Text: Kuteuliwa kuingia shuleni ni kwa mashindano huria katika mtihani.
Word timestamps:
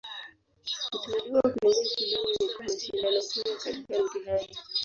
Kuteuliwa 0.91 1.41
kuingia 1.41 1.95
shuleni 1.95 2.37
ni 2.39 2.49
kwa 2.53 2.65
mashindano 2.65 3.21
huria 3.35 3.57
katika 3.57 4.03
mtihani. 4.03 4.57